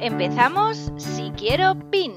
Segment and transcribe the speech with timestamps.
[0.00, 2.12] Empezamos Si Quiero PIN.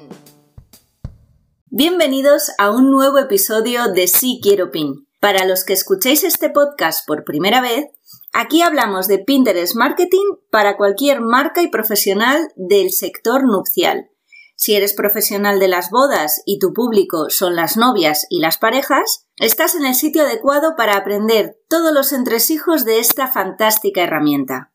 [1.67, 5.07] Bienvenidos a un nuevo episodio de Si Quiero PIN.
[5.21, 7.85] Para los que escuchéis este podcast por primera vez,
[8.33, 14.09] aquí hablamos de Pinterest Marketing para cualquier marca y profesional del sector nupcial.
[14.57, 19.25] Si eres profesional de las bodas y tu público son las novias y las parejas,
[19.37, 24.73] estás en el sitio adecuado para aprender todos los entresijos de esta fantástica herramienta.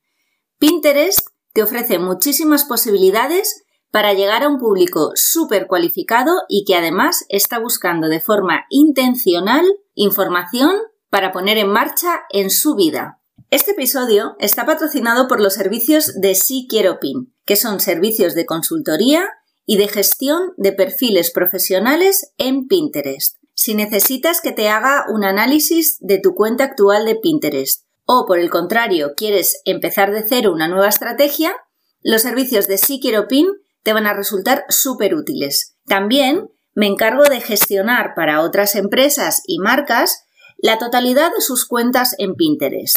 [0.58, 7.24] Pinterest te ofrece muchísimas posibilidades para llegar a un público súper cualificado y que además
[7.28, 10.74] está buscando de forma intencional información
[11.10, 13.20] para poner en marcha en su vida.
[13.50, 18.46] Este episodio está patrocinado por los servicios de Sí Quiero Pin, que son servicios de
[18.46, 19.28] consultoría
[19.64, 23.36] y de gestión de perfiles profesionales en Pinterest.
[23.54, 28.38] Si necesitas que te haga un análisis de tu cuenta actual de Pinterest o por
[28.38, 31.54] el contrario quieres empezar de cero una nueva estrategia,
[32.02, 33.46] los servicios de Si Pin
[33.82, 35.76] te van a resultar súper útiles.
[35.86, 40.24] También me encargo de gestionar para otras empresas y marcas
[40.58, 42.96] la totalidad de sus cuentas en Pinterest,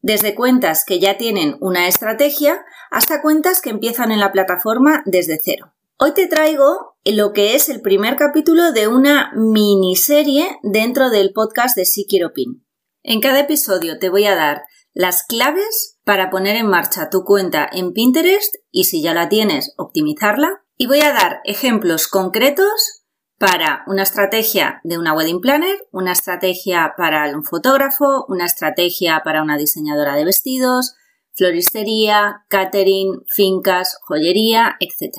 [0.00, 5.40] desde cuentas que ya tienen una estrategia hasta cuentas que empiezan en la plataforma desde
[5.42, 5.72] cero.
[5.98, 11.76] Hoy te traigo lo que es el primer capítulo de una miniserie dentro del podcast
[11.76, 12.61] de Si Pin.
[13.02, 14.62] En cada episodio te voy a dar
[14.94, 19.74] las claves para poner en marcha tu cuenta en Pinterest y si ya la tienes,
[19.76, 20.64] optimizarla.
[20.76, 23.02] Y voy a dar ejemplos concretos
[23.38, 29.42] para una estrategia de una wedding planner, una estrategia para un fotógrafo, una estrategia para
[29.42, 30.94] una diseñadora de vestidos,
[31.34, 35.16] floristería, catering, fincas, joyería, etc.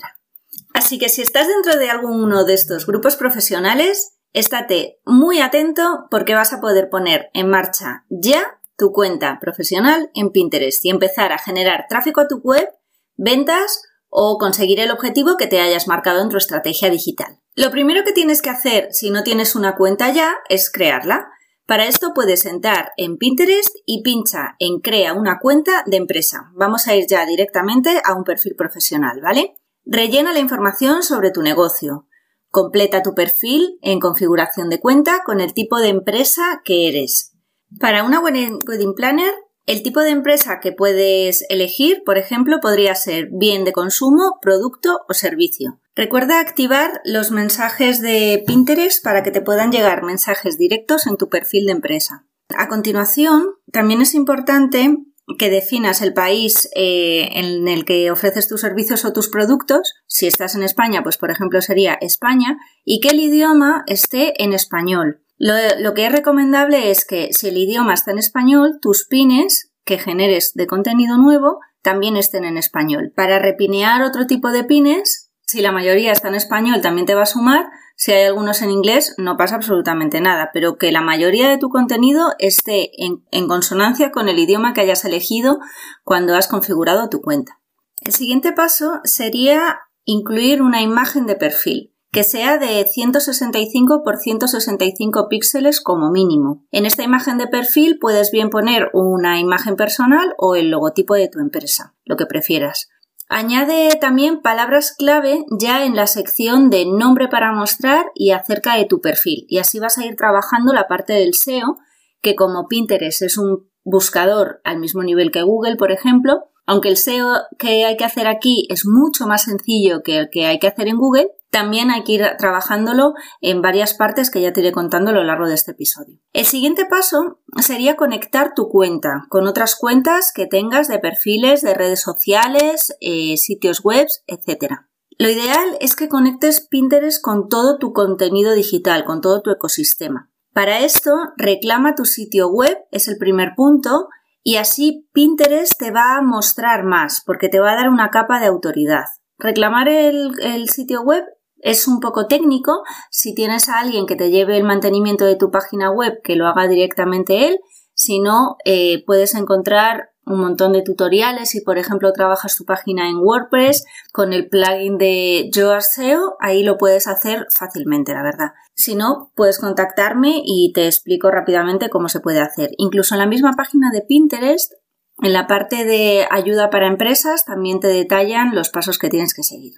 [0.73, 6.33] Así que si estás dentro de alguno de estos grupos profesionales, Estate muy atento porque
[6.33, 11.37] vas a poder poner en marcha ya tu cuenta profesional en Pinterest y empezar a
[11.37, 12.67] generar tráfico a tu web,
[13.15, 17.39] ventas o conseguir el objetivo que te hayas marcado en tu estrategia digital.
[17.55, 21.29] Lo primero que tienes que hacer si no tienes una cuenta ya es crearla.
[21.67, 26.51] Para esto puedes entrar en Pinterest y pincha en Crea una cuenta de empresa.
[26.55, 29.55] Vamos a ir ya directamente a un perfil profesional, ¿vale?
[29.85, 32.07] Rellena la información sobre tu negocio.
[32.53, 37.33] Completa tu perfil en configuración de cuenta con el tipo de empresa que eres.
[37.79, 39.33] Para una wedding planner,
[39.65, 44.99] el tipo de empresa que puedes elegir, por ejemplo, podría ser bien de consumo, producto
[45.09, 45.79] o servicio.
[45.95, 51.29] Recuerda activar los mensajes de Pinterest para que te puedan llegar mensajes directos en tu
[51.29, 52.27] perfil de empresa.
[52.55, 54.95] A continuación, también es importante
[55.37, 59.93] que definas el país eh, en el que ofreces tus servicios o tus productos.
[60.07, 64.53] Si estás en España, pues por ejemplo sería España, y que el idioma esté en
[64.53, 65.21] español.
[65.37, 69.71] Lo, lo que es recomendable es que si el idioma está en español, tus pines
[69.85, 73.11] que generes de contenido nuevo también estén en español.
[73.15, 77.23] Para repinear otro tipo de pines, si la mayoría está en español, también te va
[77.23, 77.65] a sumar,
[77.95, 81.69] si hay algunos en inglés, no pasa absolutamente nada, pero que la mayoría de tu
[81.69, 85.59] contenido esté en, consonancia con el idioma que hayas elegido
[86.03, 87.59] cuando has configurado tu cuenta.
[88.01, 95.29] El siguiente paso sería incluir una imagen de perfil que sea de 165 por 165
[95.29, 96.63] píxeles como mínimo.
[96.71, 101.27] En esta imagen de perfil puedes bien poner una imagen personal o el logotipo de
[101.27, 102.89] tu empresa, lo que prefieras.
[103.29, 108.85] Añade también palabras clave ya en la sección de nombre para mostrar y acerca de
[108.85, 109.45] tu perfil.
[109.47, 111.77] Y así vas a ir trabajando la parte del SEO,
[112.21, 116.97] que como Pinterest es un buscador al mismo nivel que Google, por ejemplo, aunque el
[116.97, 120.67] SEO que hay que hacer aquí es mucho más sencillo que el que hay que
[120.67, 124.71] hacer en Google, también hay que ir trabajándolo en varias partes que ya te iré
[124.71, 126.19] contando a lo largo de este episodio.
[126.33, 131.75] El siguiente paso sería conectar tu cuenta con otras cuentas que tengas de perfiles, de
[131.75, 134.79] redes sociales, eh, sitios web, etc.
[135.19, 140.31] Lo ideal es que conectes Pinterest con todo tu contenido digital, con todo tu ecosistema.
[140.53, 144.07] Para esto, reclama tu sitio web, es el primer punto,
[144.41, 148.39] y así Pinterest te va a mostrar más, porque te va a dar una capa
[148.39, 149.05] de autoridad.
[149.37, 151.23] Reclamar el, el sitio web
[151.63, 152.83] es un poco técnico.
[153.09, 156.47] Si tienes a alguien que te lleve el mantenimiento de tu página web, que lo
[156.47, 157.59] haga directamente él.
[157.95, 161.49] Si no, eh, puedes encontrar un montón de tutoriales.
[161.49, 166.63] Si, por ejemplo, trabajas tu página en WordPress con el plugin de Yoast SEO, ahí
[166.63, 168.51] lo puedes hacer fácilmente, la verdad.
[168.75, 172.71] Si no, puedes contactarme y te explico rápidamente cómo se puede hacer.
[172.77, 174.73] Incluso en la misma página de Pinterest,
[175.21, 179.43] en la parte de ayuda para empresas, también te detallan los pasos que tienes que
[179.43, 179.73] seguir.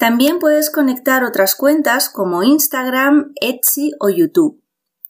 [0.00, 4.64] También puedes conectar otras cuentas como Instagram, Etsy o YouTube.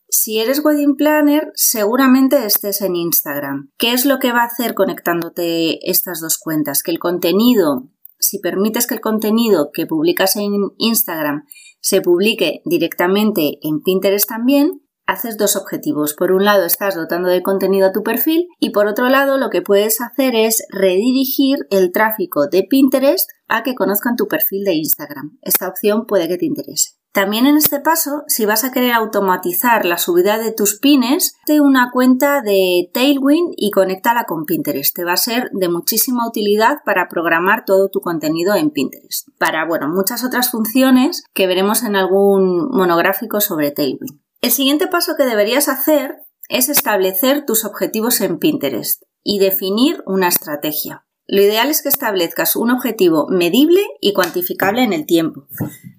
[0.08, 3.70] Si eres wedding planner, seguramente estés en Instagram.
[3.78, 6.82] ¿Qué es lo que va a hacer conectándote estas dos cuentas?
[6.82, 7.88] Que el contenido,
[8.19, 11.44] si permites que el contenido que publicas en Instagram
[11.81, 16.14] se publique directamente en Pinterest también, haces dos objetivos.
[16.14, 19.50] Por un lado, estás dotando de contenido a tu perfil y por otro lado, lo
[19.50, 24.74] que puedes hacer es redirigir el tráfico de Pinterest a que conozcan tu perfil de
[24.74, 25.38] Instagram.
[25.42, 27.00] Esta opción puede que te interese.
[27.12, 31.60] También en este paso, si vas a querer automatizar la subida de tus pines, te
[31.60, 34.94] una cuenta de Tailwind y conéctala con Pinterest.
[34.94, 39.26] Te va a ser de muchísima utilidad para programar todo tu contenido en Pinterest.
[39.38, 44.20] Para, bueno, muchas otras funciones que veremos en algún monográfico sobre Tailwind.
[44.40, 50.28] El siguiente paso que deberías hacer es establecer tus objetivos en Pinterest y definir una
[50.28, 51.04] estrategia.
[51.26, 55.46] Lo ideal es que establezcas un objetivo medible y cuantificable en el tiempo,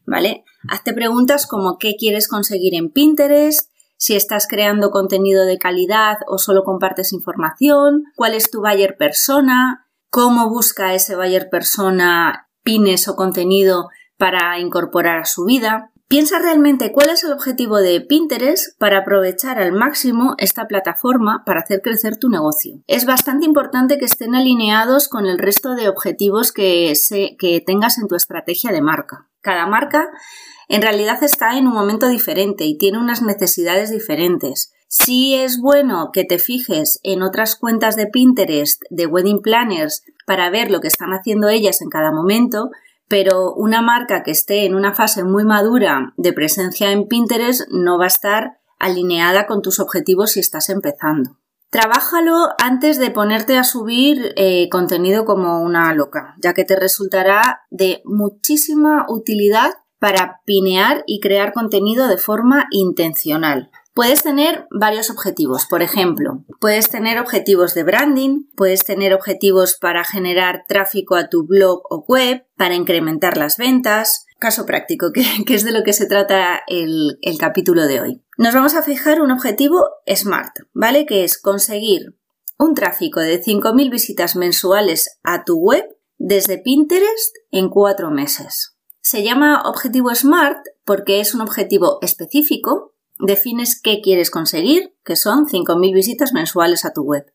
[0.05, 0.43] ¿vale?
[0.67, 6.39] Hazte preguntas como qué quieres conseguir en Pinterest, si estás creando contenido de calidad o
[6.39, 13.15] solo compartes información, cuál es tu buyer persona, cómo busca ese buyer persona pines o
[13.15, 15.91] contenido para incorporar a su vida.
[16.11, 21.61] Piensa realmente cuál es el objetivo de Pinterest para aprovechar al máximo esta plataforma para
[21.61, 22.81] hacer crecer tu negocio.
[22.85, 26.93] Es bastante importante que estén alineados con el resto de objetivos que,
[27.65, 29.29] tengas en tu estrategia de marca.
[29.39, 30.09] Cada marca
[30.67, 34.73] en realidad está en un momento diferente y tiene unas necesidades diferentes.
[34.89, 40.49] Sí es bueno que te fijes en otras cuentas de Pinterest, de wedding planners, para
[40.49, 42.69] ver lo que están haciendo ellas en cada momento,
[43.11, 47.97] pero una marca que esté en una fase muy madura de presencia en Pinterest no
[47.97, 51.37] va a estar alineada con tus objetivos si estás empezando.
[51.69, 57.63] Trabájalo antes de ponerte a subir eh, contenido como una loca, ya que te resultará
[57.69, 63.71] de muchísima utilidad para pinear y crear contenido de forma intencional.
[63.93, 65.65] Puedes tener varios objetivos.
[65.69, 71.45] Por ejemplo, puedes tener objetivos de branding, puedes tener objetivos para generar tráfico a tu
[71.45, 74.25] blog o web, para incrementar las ventas.
[74.39, 75.23] Caso práctico, que,
[75.53, 78.23] es de lo que se trata el, el capítulo de hoy.
[78.37, 81.05] Nos vamos a fijar un objetivo SMART, ¿vale?
[81.05, 82.17] Que es conseguir
[82.57, 85.83] un tráfico de 5.000 visitas mensuales a tu web
[86.17, 88.77] desde Pinterest en cuatro meses.
[89.01, 92.90] Se llama objetivo SMART porque es un objetivo específico
[93.25, 97.31] defines qué quieres conseguir, que son 5.000 visitas mensuales a tu web.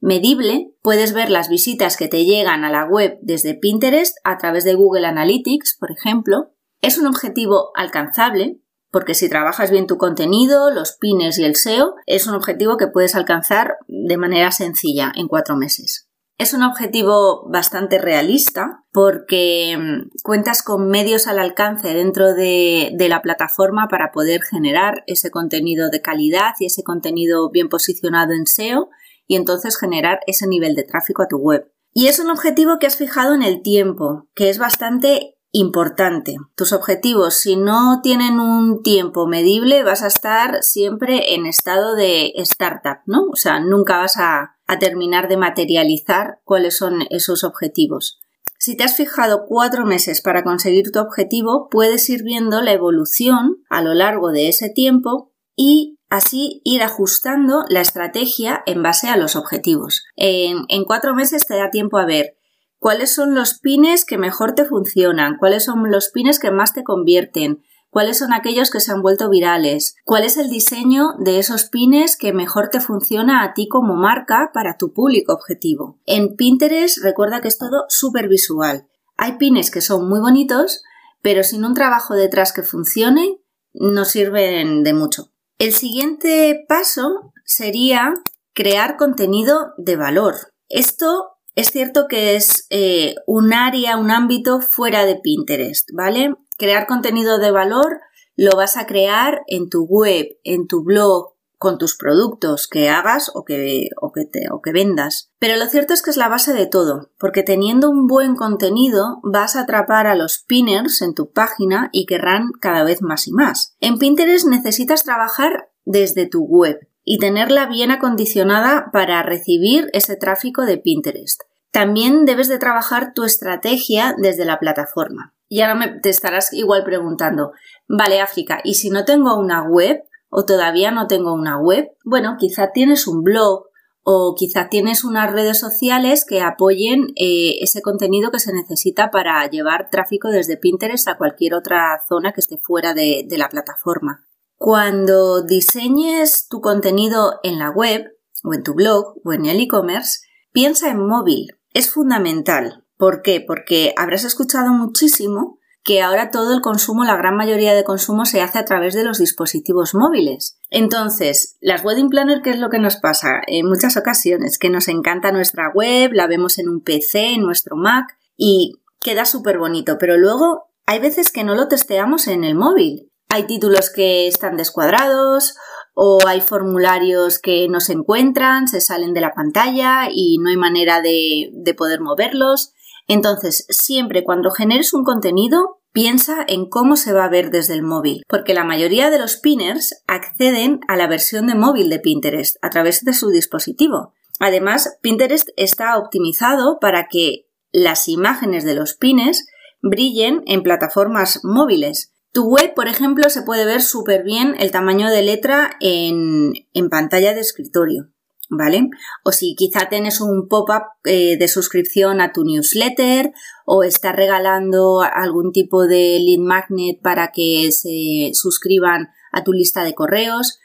[0.00, 4.64] Medible, puedes ver las visitas que te llegan a la web desde Pinterest a través
[4.64, 6.52] de Google Analytics, por ejemplo.
[6.82, 8.60] Es un objetivo alcanzable,
[8.90, 12.86] porque si trabajas bien tu contenido, los pines y el SEO, es un objetivo que
[12.86, 16.08] puedes alcanzar de manera sencilla en cuatro meses.
[16.36, 23.22] Es un objetivo bastante realista porque mm, cuentas con medios al alcance dentro de, la
[23.22, 28.88] plataforma para poder generar ese contenido de calidad y ese contenido bien posicionado en SEO
[29.26, 31.70] y entonces generar ese nivel de tráfico a tu web.
[31.92, 36.34] Y es un objetivo que has fijado en el tiempo, que es bastante importante.
[36.56, 42.32] Tus objetivos, si no tienen un tiempo medible, vas a estar siempre en estado de
[42.38, 43.28] startup, ¿no?
[43.32, 48.20] O sea, nunca vas a, a terminar de materializar cuáles son esos objetivos.
[48.58, 53.58] Si te has fijado cuatro meses para conseguir tu objetivo, puedes ir viendo la evolución
[53.68, 59.16] a lo largo de ese tiempo y así ir ajustando la estrategia en base a
[59.16, 60.04] los objetivos.
[60.16, 62.36] En, en, cuatro meses te da tiempo a ver
[62.78, 66.84] cuáles son los pines que mejor te funcionan, cuáles son los pines que más te
[66.84, 67.62] convierten,
[67.94, 72.16] cuáles son aquellos que se han vuelto virales, cuál es el diseño de esos pines
[72.16, 76.00] que mejor te funciona a ti como marca para tu público objetivo.
[76.04, 78.88] En Pinterest recuerda que es todo súper visual.
[79.16, 80.82] Hay pines que son muy bonitos,
[81.22, 83.38] pero sin un trabajo detrás que funcione,
[83.74, 85.30] no sirven de mucho.
[85.60, 88.12] El siguiente paso sería
[88.54, 90.34] crear contenido de valor.
[90.68, 96.34] Esto es cierto que es eh, un área, un ámbito fuera de Pinterest, ¿vale?
[96.64, 98.00] Crear contenido de valor
[98.36, 103.30] lo vas a crear en tu web, en tu blog, con tus productos que hagas
[103.34, 105.30] o que, o que, o que vendas.
[105.38, 109.20] Pero lo cierto es que es la base de todo, porque teniendo un buen contenido
[109.22, 113.32] vas a atrapar a los pinners en tu página y querrán cada vez más y
[113.32, 113.76] más.
[113.80, 116.78] En Pinterest necesitas trabajar desde tu web.
[117.06, 121.42] y tenerla bien acondicionada para recibir ese tráfico de Pinterest.
[121.70, 125.33] También debes de trabajar tu estrategia desde la plataforma.
[125.48, 127.52] Y ahora me, te estarás igual preguntando,
[127.88, 131.88] vale África, ¿y si no tengo una web o todavía no tengo una web?
[132.04, 133.66] Bueno, quizá tienes un blog
[134.02, 139.48] o quizá tienes unas redes sociales que apoyen eh, ese contenido que se necesita para
[139.48, 144.26] llevar tráfico desde Pinterest a cualquier otra zona que esté fuera de, de la plataforma.
[144.56, 148.04] Cuando diseñes tu contenido en la web
[148.42, 150.20] o en tu blog o en el e-commerce,
[150.52, 151.48] piensa en móvil.
[151.72, 152.83] Es fundamental.
[152.96, 153.42] ¿Por qué?
[153.46, 158.40] Porque habrás escuchado muchísimo que ahora todo el consumo, la gran mayoría de consumo se
[158.40, 160.58] hace a través de los dispositivos móviles.
[160.70, 163.42] Entonces, las wedding planner, ¿qué es lo que nos pasa?
[163.46, 167.76] En muchas ocasiones, que nos encanta nuestra web, la vemos en un PC, en nuestro
[167.76, 172.54] Mac y queda súper bonito, pero luego hay veces que no lo testeamos en el
[172.54, 173.10] móvil.
[173.28, 175.54] Hay títulos que están descuadrados
[175.94, 180.56] o hay formularios que no se encuentran, se salen de la pantalla y no hay
[180.56, 182.72] manera de, de poder moverlos.
[183.06, 187.82] Entonces, siempre cuando generes un contenido, piensa en cómo se va a ver desde el
[187.82, 192.56] móvil, porque la mayoría de los pinners acceden a la versión de móvil de Pinterest
[192.62, 194.12] a través de su dispositivo.
[194.40, 199.46] Además, Pinterest está optimizado para que las imágenes de los pines
[199.82, 202.12] brillen en plataformas móviles.
[202.32, 206.88] Tu web, por ejemplo, se puede ver súper bien el tamaño de letra en, en
[206.88, 208.08] pantalla de escritorio.
[208.56, 208.88] ¿Vale?
[209.24, 213.32] O si quizá tienes un pop-up eh, de suscripción a tu newsletter
[213.66, 219.84] o estás regalando algún tipo de lead magnet para que se suscriban a tu lista
[219.84, 220.58] de correos.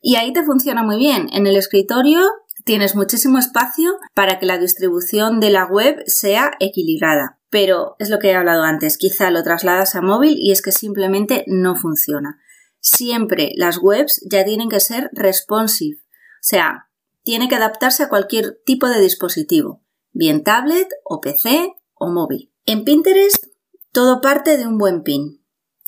[0.00, 1.28] Y ahí te funciona muy bien.
[1.32, 2.20] En el escritorio
[2.64, 7.38] tienes muchísimo espacio para que la distribución de la web sea equilibrada.
[7.50, 10.72] Pero es lo que he hablado antes, quizá lo trasladas a móvil y es que
[10.72, 12.40] simplemente no funciona.
[12.80, 15.98] Siempre las webs ya tienen que ser responsive.
[15.98, 16.88] O sea,
[17.24, 22.52] tiene que adaptarse a cualquier tipo de dispositivo, bien tablet o PC o móvil.
[22.66, 23.44] En Pinterest
[23.92, 25.44] todo parte de un buen pin.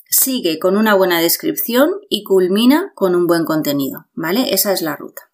[0.08, 4.54] Sigue con una buena descripción y culmina con un buen contenido, ¿vale?
[4.54, 5.30] Esa es la ruta.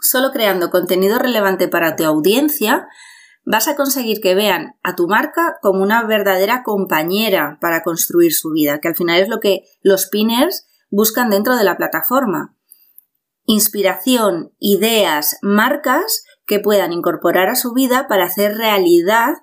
[0.00, 2.88] Solo creando contenido relevante para tu audiencia
[3.44, 8.50] vas a conseguir que vean a tu marca como una verdadera compañera para construir su
[8.50, 12.55] vida, que al final es lo que los pinners buscan dentro de la plataforma,
[13.46, 19.34] inspiración, ideas, marcas que puedan incorporar a su vida para hacer realidad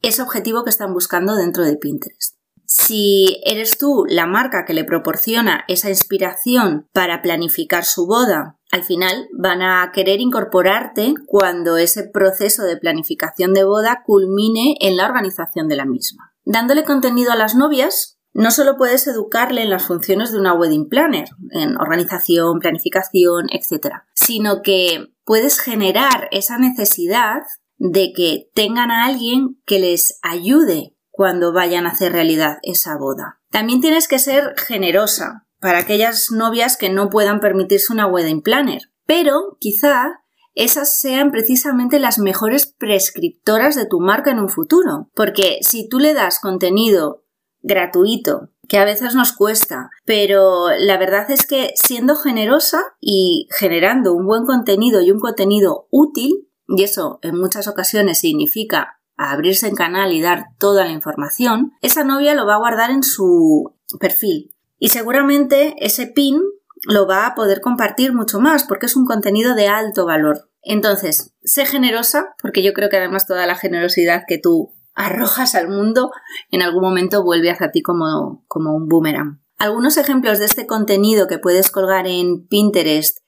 [0.00, 2.36] ese objetivo que están buscando dentro de Pinterest.
[2.64, 8.82] Si eres tú la marca que le proporciona esa inspiración para planificar su boda, al
[8.82, 15.04] final van a querer incorporarte cuando ese proceso de planificación de boda culmine en la
[15.04, 16.32] organización de la misma.
[16.44, 20.88] Dándole contenido a las novias, no solo puedes educarle en las funciones de una wedding
[20.88, 27.42] planner, en organización, planificación, etc., sino que puedes generar esa necesidad
[27.76, 33.40] de que tengan a alguien que les ayude cuando vayan a hacer realidad esa boda.
[33.50, 38.82] También tienes que ser generosa para aquellas novias que no puedan permitirse una wedding planner,
[39.06, 40.22] pero quizá
[40.54, 45.98] esas sean precisamente las mejores prescriptoras de tu marca en un futuro, porque si tú
[45.98, 47.21] le das contenido
[47.62, 54.14] gratuito, que a veces nos cuesta, pero la verdad es que siendo generosa y generando
[54.14, 59.74] un buen contenido y un contenido útil, y eso en muchas ocasiones significa abrirse en
[59.74, 64.54] canal y dar toda la información, esa novia lo va a guardar en su perfil.
[64.78, 66.40] Y seguramente ese pin
[66.84, 70.48] lo va a poder compartir mucho más porque es un contenido de alto valor.
[70.62, 75.68] Entonces, sé generosa, porque yo creo que además toda la generosidad que tú arrojas al
[75.68, 76.10] mundo,
[76.50, 79.42] en algún momento vuelve hacia ti como, como un boomerang.
[79.58, 83.18] Algunos ejemplos de este contenido que puedes colgar en Pinterest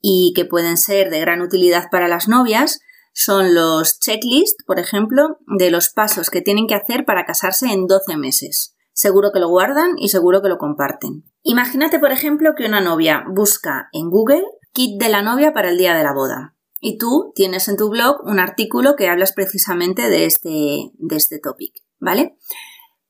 [0.00, 2.80] y que pueden ser de gran utilidad para las novias
[3.12, 7.86] son los checklists, por ejemplo, de los pasos que tienen que hacer para casarse en
[7.86, 8.74] 12 meses.
[8.94, 11.24] Seguro que lo guardan y seguro que lo comparten.
[11.42, 15.76] Imagínate, por ejemplo, que una novia busca en Google kit de la novia para el
[15.76, 20.10] día de la boda y tú tienes en tu blog un artículo que hablas precisamente
[20.10, 22.36] de este, de este topic, ¿vale?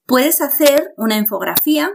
[0.06, 1.90] Puedes hacer una infografía,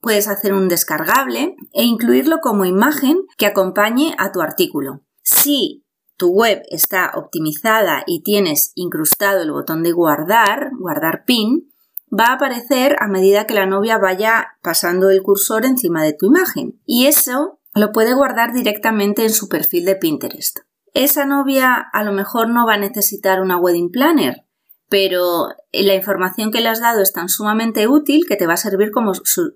[0.00, 5.02] puedes hacer un descargable e incluirlo como imagen que acompañe a tu artículo.
[5.22, 11.72] Si tu web está optimizada y tienes incrustado el botón de guardar, guardar pin,
[12.12, 16.26] va a aparecer a medida que la novia vaya pasando el cursor encima de tu
[16.26, 16.80] imagen.
[16.86, 20.58] Y eso lo puede guardar directamente en su perfil de Pinterest.
[20.94, 24.44] Esa novia a lo mejor no va a necesitar una wedding planner,
[24.88, 28.58] pero la información que le has dado es tan sumamente útil que te va a
[28.58, 29.12] servir como,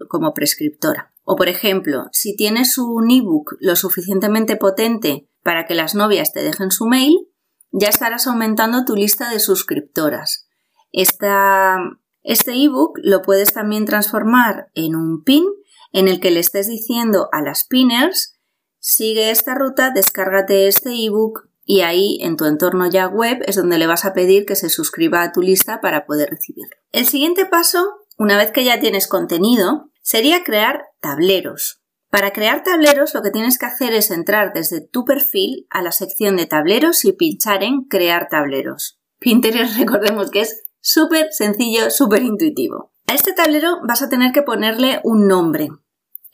[0.08, 1.12] como prescriptora.
[1.24, 6.42] O por ejemplo, si tienes un ebook lo suficientemente potente para que las novias te
[6.42, 7.28] dejen su mail,
[7.72, 10.48] ya estarás aumentando tu lista de suscriptoras.
[10.92, 15.44] Este ebook lo puedes también transformar en un pin
[15.92, 18.33] en el que le estés diciendo a las pinners
[18.84, 23.78] sigue esta ruta, descárgate este ebook y ahí en tu entorno ya web es donde
[23.78, 26.76] le vas a pedir que se suscriba a tu lista para poder recibirlo.
[26.92, 31.80] El siguiente paso, una vez que ya tienes contenido, sería crear tableros.
[32.10, 35.90] Para crear tableros lo que tienes que hacer es entrar desde tu perfil a la
[35.90, 39.00] sección de tableros y pinchar en crear tableros.
[39.18, 42.92] Pinterest recordemos que es súper sencillo, súper intuitivo.
[43.06, 45.70] A este tablero vas a tener que ponerle un nombre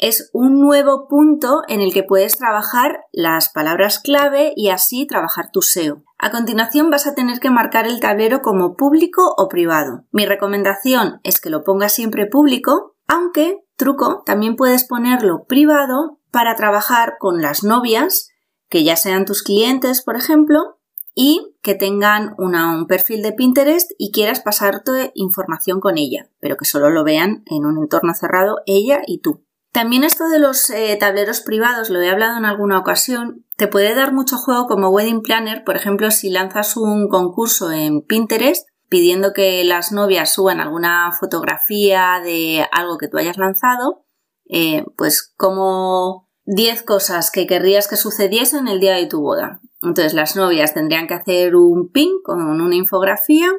[0.01, 5.51] es un nuevo punto en el que puedes trabajar las palabras clave y así trabajar
[5.53, 6.03] tu SEO.
[6.19, 10.05] A continuación vas a tener que marcar el tablero como público o privado.
[10.11, 16.57] Mi recomendación es que lo pongas siempre público, aunque, truco, también puedes ponerlo privado para
[16.57, 18.31] trabajar con las novias,
[18.71, 20.79] que ya sean tus clientes, por ejemplo,
[21.15, 26.65] y que tengan un perfil de Pinterest y quieras pasarte información con ella, pero que
[26.65, 29.45] solo lo vean en un entorno cerrado ella y tú.
[29.73, 33.95] También esto de los eh, tableros privados, lo he hablado en alguna ocasión, te puede
[33.95, 39.33] dar mucho juego como wedding planner, por ejemplo, si lanzas un concurso en Pinterest pidiendo
[39.33, 44.05] que las novias suban alguna fotografía de algo que tú hayas lanzado,
[44.49, 49.61] eh, pues como 10 cosas que querrías que sucediesen el día de tu boda.
[49.81, 53.53] Entonces las novias tendrían que hacer un pin con una infografía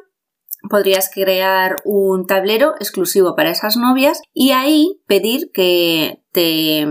[0.68, 6.86] podrías crear un tablero exclusivo para esas novias y ahí pedir que te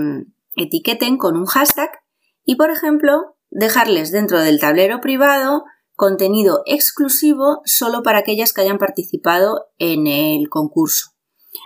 [0.56, 1.90] etiqueten con un hashtag
[2.46, 5.64] y, por ejemplo, dejarles dentro del tablero privado
[5.96, 11.12] contenido exclusivo solo para aquellas que hayan participado en el concurso.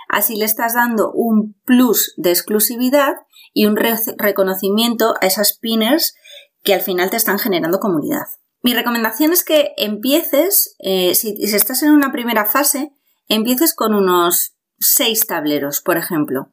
[0.10, 3.14] Así le estás dando un plus de exclusividad
[3.54, 6.16] y un reconocimiento a esas pinners
[6.64, 8.26] que al final te están generando comunidad.
[8.66, 12.92] Mi recomendación es que empieces, eh, si, estás en una primera fase,
[13.28, 16.52] empieces con unos seis tableros, por ejemplo,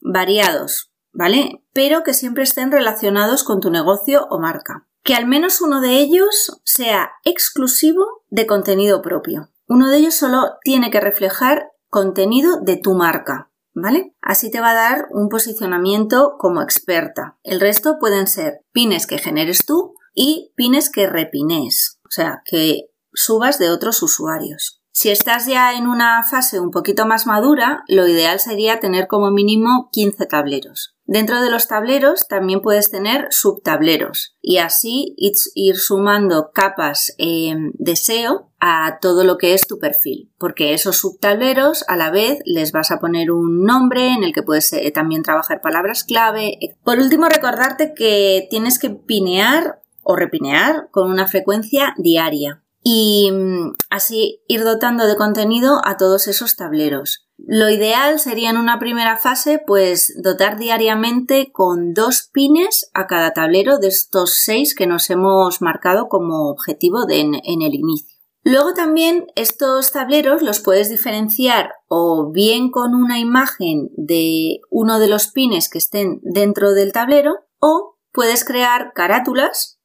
[0.00, 1.62] variados, ¿vale?
[1.74, 4.88] Pero que siempre estén relacionados con tu negocio o marca.
[5.02, 9.50] Que al menos uno de ellos sea exclusivo de contenido propio.
[9.66, 14.14] Uno de ellos solo tiene que reflejar contenido de tu marca, ¿vale?
[14.22, 17.36] Así te va a dar un posicionamiento como experta.
[17.42, 22.90] El resto pueden ser pines que generes tú y pines que repines, o sea, que
[23.12, 24.80] subas de otros usuarios.
[24.92, 29.30] Si estás ya en una fase un poquito más madura, lo ideal sería tener como
[29.30, 30.96] mínimo 15 tableros.
[31.04, 37.96] Dentro de los tableros también puedes tener subtableros y así ir sumando capas eh, de
[37.96, 42.72] SEO a todo lo que es tu perfil, porque esos subtableros a la vez les
[42.72, 46.58] vas a poner un nombre en el que puedes eh, también trabajar palabras clave.
[46.84, 53.74] Por último, recordarte que tienes que pinear o repinear con una frecuencia diaria y mm,
[53.90, 57.26] así ir dotando de contenido a todos esos tableros.
[57.36, 63.32] Lo ideal sería en una primera fase pues dotar diariamente con dos pines a cada
[63.32, 68.16] tablero de estos seis que nos hemos marcado como objetivo en, en el inicio.
[68.42, 75.08] Luego también estos tableros los puedes diferenciar o bien con una imagen de uno de
[75.08, 79.79] los pines que estén dentro del tablero o puedes crear carátulas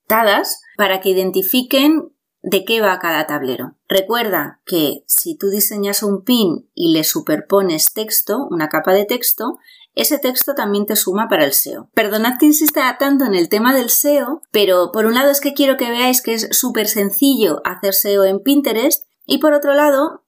[0.77, 3.75] para que identifiquen de qué va cada tablero.
[3.89, 9.57] Recuerda que si tú diseñas un pin y le superpones texto, una capa de texto,
[9.95, 11.89] ese texto también te suma para el SEO.
[11.93, 15.53] Perdonad que insista tanto en el tema del SEO, pero por un lado es que
[15.53, 20.21] quiero que veáis que es súper sencillo hacer SEO en Pinterest y por otro lado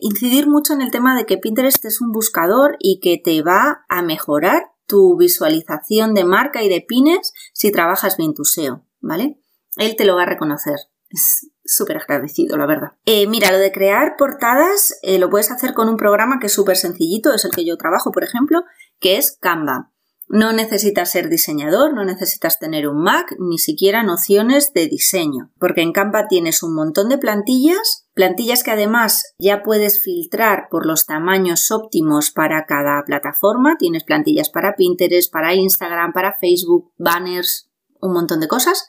[0.00, 3.84] incidir mucho en el tema de que Pinterest es un buscador y que te va
[3.88, 8.83] a mejorar tu visualización de marca y de pines si trabajas bien tu SEO.
[9.04, 9.40] ¿Vale?
[9.76, 10.76] Él te lo va a reconocer.
[11.10, 12.92] Es súper agradecido, la verdad.
[13.04, 16.52] Eh, mira, lo de crear portadas eh, lo puedes hacer con un programa que es
[16.52, 18.64] súper sencillito, es el que yo trabajo, por ejemplo,
[18.98, 19.90] que es Canva.
[20.26, 25.82] No necesitas ser diseñador, no necesitas tener un Mac, ni siquiera nociones de diseño, porque
[25.82, 31.04] en Canva tienes un montón de plantillas, plantillas que además ya puedes filtrar por los
[31.04, 37.63] tamaños óptimos para cada plataforma, tienes plantillas para Pinterest, para Instagram, para Facebook, banners,
[38.04, 38.86] un montón de cosas.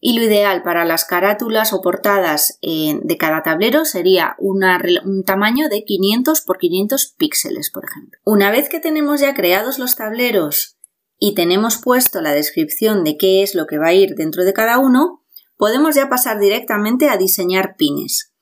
[0.00, 5.68] Y lo ideal para las carátulas o portadas eh, de cada tablero sería un tamaño
[5.68, 8.18] de 500 por 500 píxeles, por ejemplo.
[8.24, 10.78] Una vez que tenemos ya creados los tableros
[11.18, 14.52] y tenemos puesto la descripción de qué es lo que va a ir dentro de
[14.52, 15.24] cada uno,
[15.56, 18.32] podemos ya pasar directamente a diseñar pines.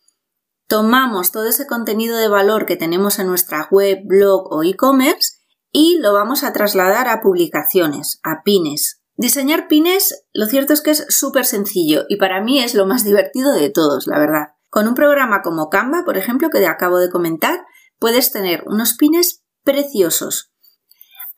[0.69, 5.39] tomamos todo ese contenido de valor que tenemos en nuestra web, blog o e-commerce
[5.71, 9.01] y lo vamos a trasladar a publicaciones, a pines.
[9.17, 13.03] Diseñar pines, lo cierto es que es súper sencillo y para mí es lo más
[13.03, 14.49] divertido de todos, la verdad.
[14.69, 17.65] Con un programa como Canva, por ejemplo, que te acabo de comentar,
[17.99, 20.53] puedes tener unos pines preciosos.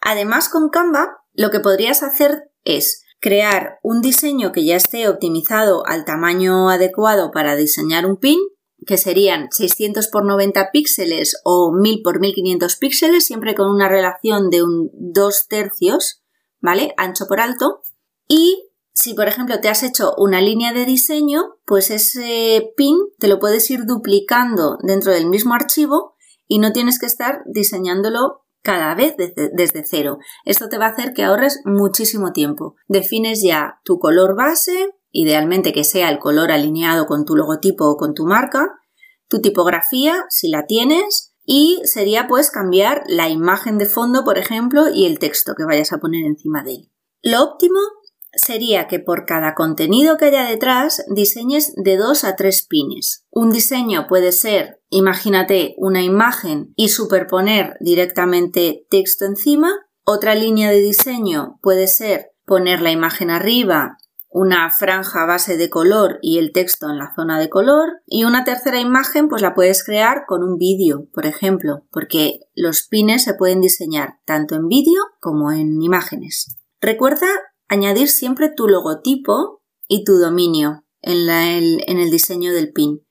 [0.00, 5.86] Además, con Canva, lo que podrías hacer es crear un diseño que ya esté optimizado
[5.86, 8.38] al tamaño adecuado para diseñar un pin,
[8.86, 14.50] que serían 600 x 90 píxeles o 1000 x 1500 píxeles, siempre con una relación
[14.50, 16.22] de un 2 tercios,
[16.60, 16.94] ¿vale?
[16.96, 17.82] Ancho por alto.
[18.26, 23.28] Y si, por ejemplo, te has hecho una línea de diseño, pues ese pin te
[23.28, 26.16] lo puedes ir duplicando dentro del mismo archivo
[26.48, 30.18] y no tienes que estar diseñándolo cada vez desde, cero.
[30.44, 32.74] Esto te va a hacer que ahorres muchísimo tiempo.
[32.88, 37.96] Defines ya tu color base, idealmente que sea el color alineado con tu logotipo o
[37.96, 38.78] con tu marca,
[39.28, 44.90] tu tipografía, si la tienes, y sería pues cambiar la imagen de fondo, por ejemplo,
[44.94, 46.92] y el texto que vayas a poner encima de él.
[47.22, 47.78] Lo óptimo
[48.34, 53.24] sería que por cada contenido que haya detrás diseñes de dos a tres pines.
[53.30, 59.86] Un diseño puede ser, imagínate, una imagen y superponer directamente texto encima.
[60.04, 63.96] Otra línea de diseño puede ser poner la imagen arriba,
[64.30, 68.00] una franja base de color y el texto en la zona de color.
[68.06, 72.82] Y una tercera imagen pues la puedes crear con un vídeo, por ejemplo, porque los
[72.82, 76.56] pines se pueden diseñar tanto en vídeo como en imágenes.
[76.80, 77.26] Recuerda
[77.68, 83.04] añadir siempre tu logotipo y tu dominio en, el, diseño del pin,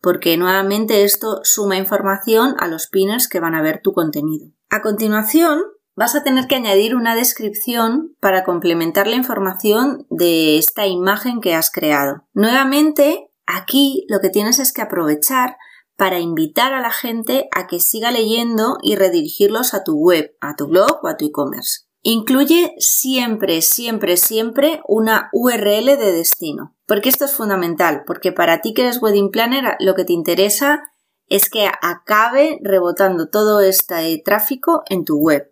[0.00, 4.52] porque nuevamente esto suma información a los pinners que van a ver tu contenido.
[4.68, 5.62] A continuación,
[6.00, 11.54] vas a tener que añadir una descripción para complementar la información de esta imagen que
[11.54, 12.24] has creado.
[12.32, 15.58] Nuevamente, aquí lo que tienes es que aprovechar
[15.96, 20.56] para invitar a la gente a que siga leyendo y redirigirlos a tu web, a
[20.56, 21.82] tu blog o a tu e-commerce.
[22.00, 26.74] Incluye siempre, siempre, siempre una URL de destino.
[26.86, 30.80] Porque esto es fundamental, porque para ti que eres wedding planner lo que te interesa
[31.26, 35.49] es que acabe rebotando todo este tráfico en tu web.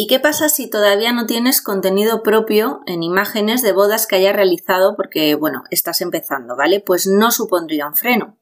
[0.00, 4.36] ¿Y qué pasa si todavía no tienes contenido propio en imágenes de bodas que hayas
[4.36, 6.78] realizado porque, bueno, estás empezando, ¿vale?
[6.78, 8.38] Pues no supondría un freno.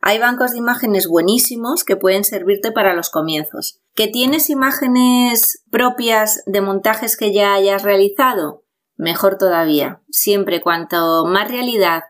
[0.00, 3.80] Hay bancos de imágenes buenísimos que pueden servirte para los comienzos.
[3.94, 8.64] ¿Que tienes imágenes propias de montajes que ya hayas realizado?
[8.96, 10.02] Mejor todavía.
[10.10, 12.02] Siempre cuanto más realidad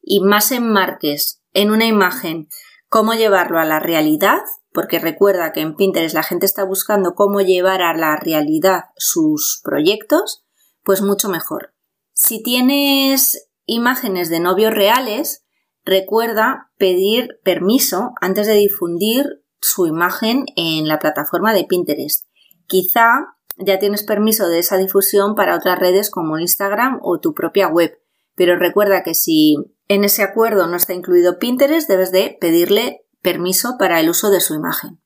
[0.00, 2.46] y más enmarques en una imagen
[2.88, 4.38] cómo llevarlo a la realidad,
[4.76, 9.62] porque recuerda que en Pinterest la gente está buscando cómo llevar a la realidad sus
[9.64, 10.44] proyectos,
[10.84, 11.72] pues mucho mejor.
[12.12, 15.46] Si tienes imágenes de novios reales,
[15.86, 19.24] recuerda pedir permiso antes de difundir
[19.62, 22.26] su imagen en la plataforma de Pinterest.
[22.66, 27.68] Quizá ya tienes permiso de esa difusión para otras redes como Instagram o tu propia
[27.68, 27.98] web,
[28.34, 29.56] pero recuerda que si
[29.88, 34.40] en ese acuerdo no está incluido Pinterest, debes de pedirle permiso para el uso de
[34.40, 35.02] su imagen.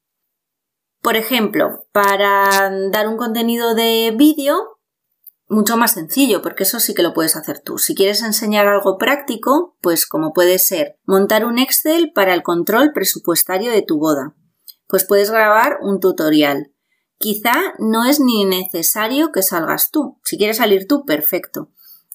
[1.01, 4.79] Por ejemplo, para dar un contenido de vídeo,
[5.49, 7.79] mucho más sencillo, porque eso sí que lo puedes hacer tú.
[7.79, 12.93] Si quieres enseñar algo práctico, pues como puede ser montar un Excel para el control
[12.93, 14.37] presupuestario de tu boda,
[14.87, 16.75] pues puedes grabar un tutorial.
[17.17, 20.21] Quizá no es ni necesario que salgas tú.
[20.25, 21.71] Si quieres salir tú, perfecto.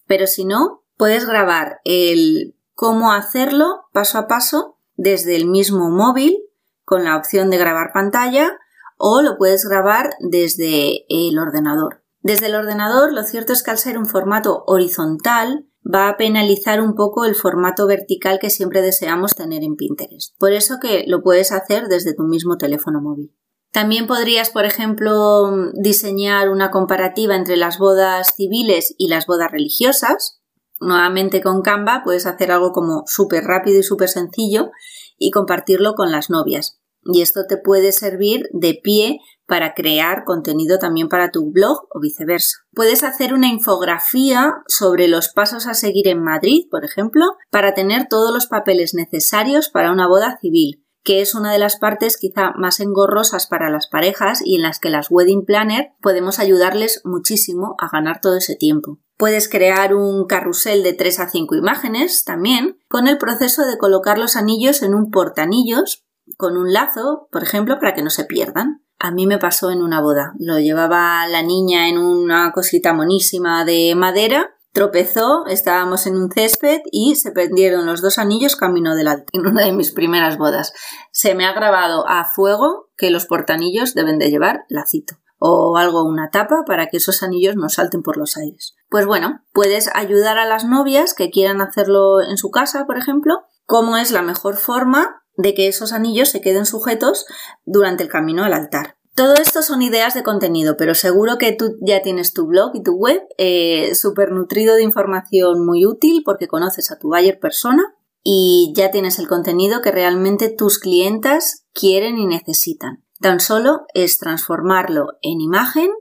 [0.05, 6.37] Pero si no, puedes grabar el cómo hacerlo paso a paso desde el mismo móvil
[6.83, 8.57] con la opción de grabar pantalla
[8.97, 12.03] o lo puedes grabar desde el ordenador.
[12.21, 16.81] Desde el ordenador, lo cierto es que al ser un formato horizontal, va a penalizar
[16.81, 20.35] un poco el formato vertical que siempre deseamos tener en Pinterest.
[20.39, 23.35] Por eso que lo puedes hacer desde tu mismo teléfono móvil.
[23.71, 30.39] También podrías, por ejemplo, diseñar una comparativa entre las bodas civiles y las bodas religiosas.
[30.79, 34.71] Nuevamente con Canva puedes hacer algo como súper rápido y súper sencillo
[35.17, 36.79] y compartirlo con las novias.
[37.03, 41.99] Y esto te puede servir de pie para crear contenido también para tu blog o
[41.99, 42.57] viceversa.
[42.73, 48.07] Puedes hacer una infografía sobre los pasos a seguir en Madrid, por ejemplo, para tener
[48.09, 52.53] todos los papeles necesarios para una boda civil, que es una de las partes quizá
[52.57, 57.75] más engorrosas para las parejas y en las que las wedding planner podemos ayudarles muchísimo
[57.79, 58.99] a ganar todo ese tiempo.
[59.17, 64.17] Puedes crear un carrusel de 3 a 5 imágenes también con el proceso de colocar
[64.17, 66.05] los anillos en un portanillos
[66.37, 68.83] con un lazo, por ejemplo, para que no se pierdan.
[68.99, 70.33] A mí me pasó en una boda.
[70.39, 76.81] Lo llevaba la niña en una cosita monísima de madera, tropezó, estábamos en un césped
[76.91, 80.73] y se prendieron los dos anillos camino del altar en una de mis primeras bodas.
[81.11, 85.15] Se me ha grabado a fuego que los portanillos deben de llevar lacito
[85.47, 88.75] o algo, una tapa para que esos anillos no salten por los aires.
[88.89, 93.43] Pues bueno, puedes ayudar a las novias que quieran hacerlo en su casa, por ejemplo,
[93.65, 97.25] cómo es la mejor forma de que esos anillos se queden sujetos
[97.65, 98.97] durante el camino al altar.
[99.15, 102.83] Todo esto son ideas de contenido, pero seguro que tú ya tienes tu blog y
[102.83, 107.95] tu web eh, súper nutrido de información muy útil porque conoces a tu buyer persona
[108.23, 113.04] y ya tienes el contenido que realmente tus clientas quieren y necesitan.
[113.19, 115.91] Tan solo es transformarlo en imagen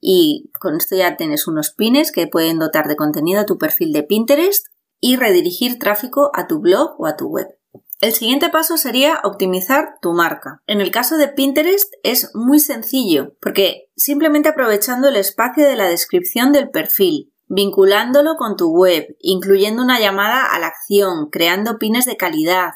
[0.00, 3.92] y con esto ya tienes unos pines que pueden dotar de contenido a tu perfil
[3.92, 4.66] de Pinterest
[5.00, 7.48] y redirigir tráfico a tu blog o a tu web.
[8.00, 10.62] El siguiente paso sería optimizar tu marca.
[10.66, 15.88] En el caso de Pinterest es muy sencillo, porque simplemente aprovechando el espacio de la
[15.88, 22.04] descripción del perfil, vinculándolo con tu web, incluyendo una llamada a la acción, creando pines
[22.04, 22.72] de calidad,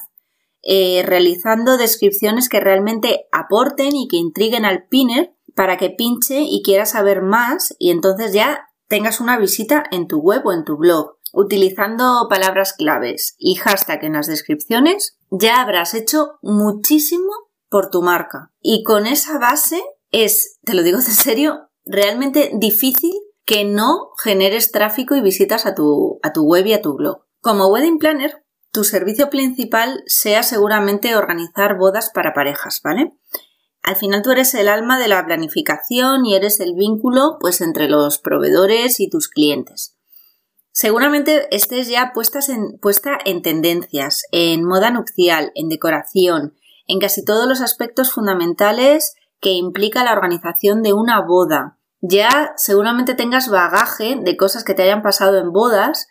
[0.70, 6.62] eh, realizando descripciones que realmente aporten y que intriguen al pinner para que pinche y
[6.62, 10.76] quiera saber más y entonces ya tengas una visita en tu web o en tu
[10.76, 11.16] blog.
[11.32, 17.32] Utilizando palabras claves y hashtag en las descripciones, ya habrás hecho muchísimo
[17.70, 18.52] por tu marca.
[18.60, 23.14] Y con esa base es, te lo digo en serio, realmente difícil
[23.46, 27.22] que no generes tráfico y visitas a tu, a tu web y a tu blog.
[27.40, 33.12] Como wedding planner, tu servicio principal sea seguramente organizar bodas para parejas, ¿vale?
[33.82, 37.88] Al final tú eres el alma de la planificación y eres el vínculo pues entre
[37.88, 39.96] los proveedores y tus clientes.
[40.72, 42.12] Seguramente estés ya
[42.48, 46.54] en, puesta en tendencias, en moda nupcial, en decoración,
[46.86, 51.78] en casi todos los aspectos fundamentales que implica la organización de una boda.
[52.00, 56.06] Ya seguramente tengas bagaje de cosas que te hayan pasado en bodas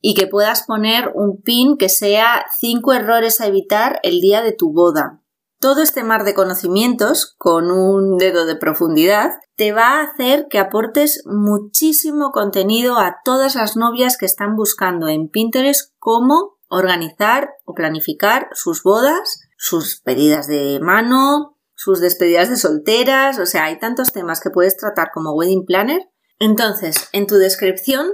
[0.00, 4.52] y que puedas poner un pin que sea cinco errores a evitar el día de
[4.52, 5.20] tu boda.
[5.60, 10.58] Todo este mar de conocimientos, con un dedo de profundidad, te va a hacer que
[10.58, 17.74] aportes muchísimo contenido a todas las novias que están buscando en Pinterest cómo organizar o
[17.74, 24.12] planificar sus bodas, sus pedidas de mano, sus despedidas de solteras, o sea, hay tantos
[24.12, 26.00] temas que puedes tratar como wedding planner.
[26.38, 28.06] Entonces, en tu descripción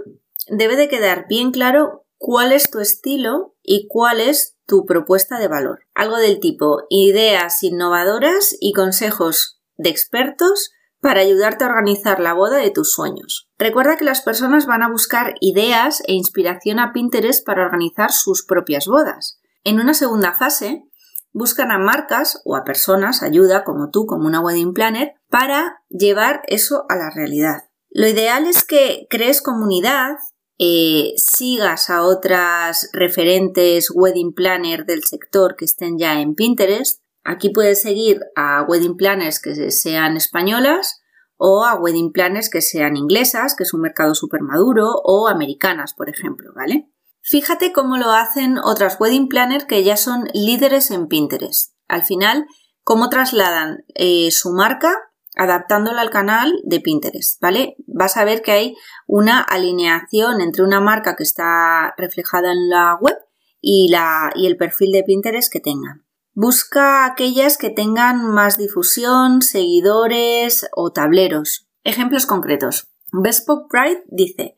[0.48, 5.48] debe de quedar bien claro cuál es tu estilo y cuál es tu propuesta de
[5.48, 5.80] valor.
[5.94, 12.56] Algo del tipo ideas innovadoras y consejos de expertos para ayudarte a organizar la boda
[12.56, 13.48] de tus sueños.
[13.58, 18.44] Recuerda que las personas van a buscar ideas e inspiración a Pinterest para organizar sus
[18.44, 19.38] propias bodas.
[19.62, 20.84] En una segunda fase,
[21.32, 26.42] buscan a marcas o a personas, ayuda como tú, como una wedding planner, para llevar
[26.46, 27.64] eso a la realidad.
[27.90, 30.16] Lo ideal es que crees comunidad,
[30.58, 37.50] eh, sigas a otras referentes wedding planner del sector que estén ya en Pinterest Aquí
[37.50, 41.00] puedes seguir a wedding planners que sean españolas
[41.36, 45.92] o a wedding planners que sean inglesas, que es un mercado súper maduro, o americanas,
[45.92, 46.88] por ejemplo, ¿vale?
[47.22, 51.74] Fíjate cómo lo hacen otras wedding planners que ya son líderes en Pinterest.
[51.88, 52.46] Al final,
[52.84, 54.94] cómo trasladan eh, su marca
[55.36, 57.76] adaptándola al canal de Pinterest, ¿vale?
[57.86, 62.96] Vas a ver que hay una alineación entre una marca que está reflejada en la
[63.00, 63.16] web
[63.60, 66.04] y, la, y el perfil de Pinterest que tengan.
[66.32, 71.68] Busca aquellas que tengan más difusión, seguidores o tableros.
[71.84, 72.88] Ejemplos concretos.
[73.12, 74.56] Bespoke Pride dice,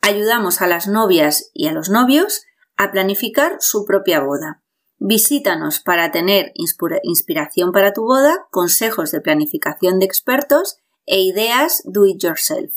[0.00, 2.44] ayudamos a las novias y a los novios
[2.76, 4.62] a planificar su propia boda.
[5.02, 12.04] Visítanos para tener inspiración para tu boda, consejos de planificación de expertos e ideas do
[12.04, 12.70] it yourself.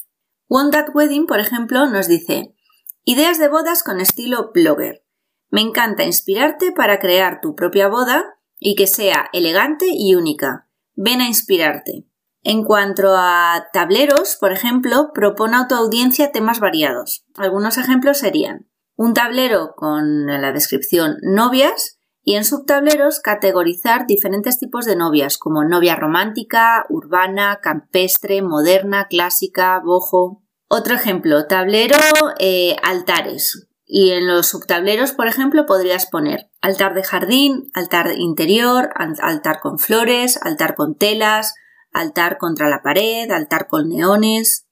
[0.48, 2.56] One That Wedding, por ejemplo, nos dice
[3.04, 5.04] ideas de bodas con estilo blogger.
[5.50, 10.70] Me encanta inspirarte para crear tu propia boda y que sea elegante y única.
[10.96, 12.08] Ven a inspirarte.
[12.42, 17.26] En cuanto a tableros, por ejemplo, propone a tu audiencia temas variados.
[17.36, 24.86] Algunos ejemplos serían un tablero con la descripción novias y en subtableros categorizar diferentes tipos
[24.86, 30.42] de novias como novia romántica, urbana, campestre, moderna, clásica, bojo.
[30.70, 31.98] Otro ejemplo, tablero
[32.40, 33.68] eh, altares.
[33.86, 39.78] Y en los subtableros, por ejemplo, podrías poner altar de jardín, altar interior, altar con
[39.78, 41.54] flores, altar con telas,
[41.92, 44.66] altar contra la pared, altar con neones.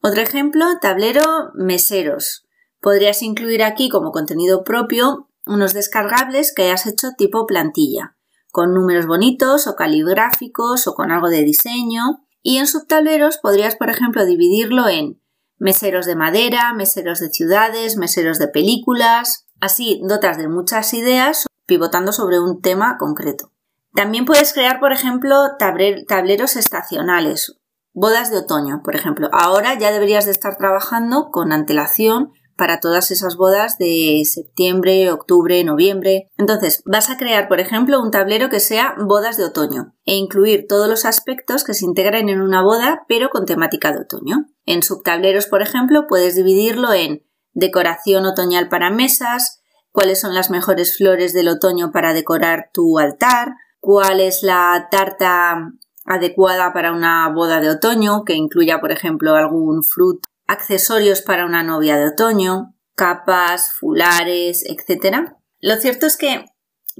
[0.00, 2.46] Otro ejemplo, tablero meseros.
[2.80, 8.16] Podrías incluir aquí como contenido propio unos descargables que hayas hecho tipo plantilla,
[8.52, 12.24] con números bonitos o caligráficos o con algo de diseño.
[12.42, 15.20] Y en subtableros podrías, por ejemplo, dividirlo en
[15.58, 19.46] meseros de madera, meseros de ciudades, meseros de películas.
[19.60, 23.52] Así dotas de muchas ideas pivotando sobre un tema concreto.
[23.92, 27.56] También puedes crear, por ejemplo, tableros estacionales,
[27.92, 29.28] bodas de otoño, por ejemplo.
[29.32, 35.64] Ahora ya deberías de estar trabajando con antelación para todas esas bodas de septiembre, octubre,
[35.64, 36.28] noviembre.
[36.36, 40.66] Entonces, vas a crear, por ejemplo, un tablero que sea bodas de otoño e incluir
[40.68, 44.44] todos los aspectos que se integran en una boda, pero con temática de otoño.
[44.66, 50.98] En subtableros, por ejemplo, puedes dividirlo en decoración otoñal para mesas, cuáles son las mejores
[50.98, 55.72] flores del otoño para decorar tu altar, cuál es la tarta
[56.04, 61.62] adecuada para una boda de otoño, que incluya, por ejemplo, algún fruto accesorios para una
[61.62, 65.30] novia de otoño, capas, fulares, etc.
[65.60, 66.44] Lo cierto es que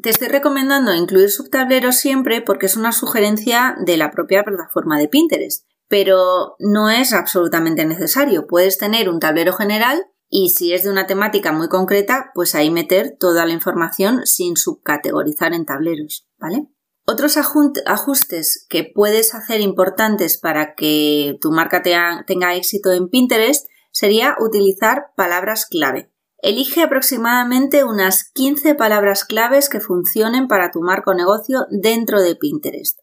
[0.01, 5.09] te estoy recomendando incluir subtableros siempre porque es una sugerencia de la propia plataforma de
[5.09, 8.47] Pinterest, pero no es absolutamente necesario.
[8.47, 12.71] Puedes tener un tablero general y si es de una temática muy concreta, pues ahí
[12.71, 16.69] meter toda la información sin subcategorizar en tableros, ¿vale?
[17.11, 24.37] Otros ajustes que puedes hacer importantes para que tu marca tenga éxito en Pinterest sería
[24.38, 26.09] utilizar palabras clave.
[26.38, 32.37] Elige aproximadamente unas 15 palabras claves que funcionen para tu marca o negocio dentro de
[32.37, 33.01] Pinterest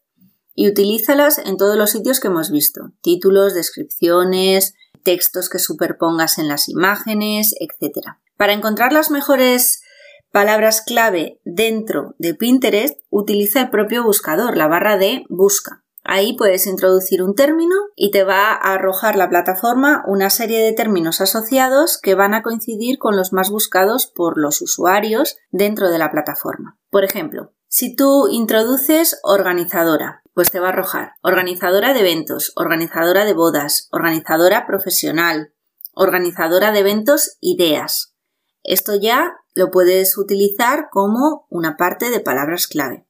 [0.54, 6.48] y utilízalas en todos los sitios que hemos visto, títulos, descripciones, textos que superpongas en
[6.48, 8.16] las imágenes, etc.
[8.38, 9.82] Para encontrar las mejores
[10.30, 15.84] palabras clave dentro de Pinterest, utiliza el propio buscador, la barra de busca.
[16.10, 20.72] Ahí puedes introducir un término y te va a arrojar la plataforma una serie de
[20.72, 25.98] términos asociados que van a coincidir con los más buscados por los usuarios dentro de
[25.98, 26.78] la plataforma.
[26.88, 33.26] Por ejemplo, si tú introduces organizadora, pues te va a arrojar organizadora de eventos, organizadora
[33.26, 35.52] de bodas, organizadora profesional,
[35.92, 38.14] organizadora de eventos ideas.
[38.62, 43.06] Esto ya lo puedes utilizar como una parte de palabras clave.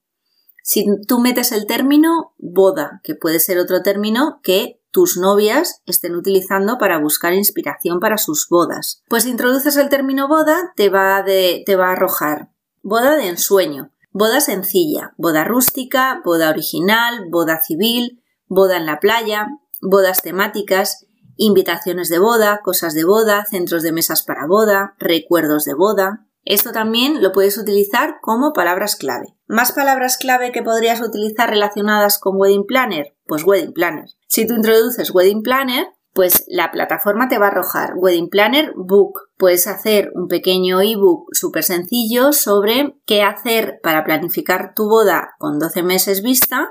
[0.62, 6.14] Si tú metes el término boda, que puede ser otro término que tus novias estén
[6.14, 11.24] utilizando para buscar inspiración para sus bodas, pues si introduces el término boda, te va,
[11.24, 12.50] te va a arrojar.
[12.82, 19.48] Boda de ensueño, boda sencilla, boda rústica, boda original, boda civil, boda en la playa,
[19.80, 21.06] bodas temáticas,
[21.38, 26.27] invitaciones de boda, cosas de boda, centros de mesas para boda, recuerdos de boda.
[26.44, 29.37] Esto también lo puedes utilizar como palabras clave.
[29.46, 33.16] ¿Más palabras clave que podrías utilizar relacionadas con Wedding Planner?
[33.27, 34.11] Pues Wedding Planner.
[34.27, 39.29] Si tú introduces Wedding Planner, pues la plataforma te va a arrojar Wedding Planner Book.
[39.37, 45.59] Puedes hacer un pequeño ebook súper sencillo sobre qué hacer para planificar tu boda con
[45.59, 46.70] 12 meses vista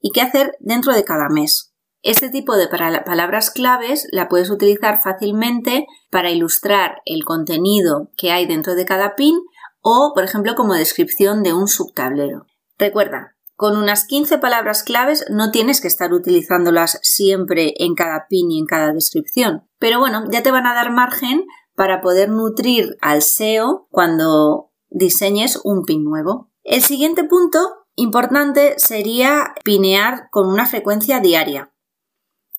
[0.00, 1.72] y qué hacer dentro de cada mes.
[2.02, 8.46] Este tipo de palabras claves la puedes utilizar fácilmente para ilustrar el contenido que hay
[8.46, 9.36] dentro de cada pin
[9.80, 12.46] o, por ejemplo, como descripción de un subtablero.
[12.78, 18.52] Recuerda, con unas 15 palabras claves no tienes que estar utilizándolas siempre en cada pin
[18.52, 22.96] y en cada descripción, pero bueno, ya te van a dar margen para poder nutrir
[23.00, 26.52] al SEO cuando diseñes un pin nuevo.
[26.62, 27.58] El siguiente punto
[27.96, 31.72] importante sería pinear con una frecuencia diaria.